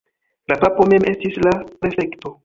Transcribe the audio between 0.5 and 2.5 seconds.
La papo mem estis la prefekto.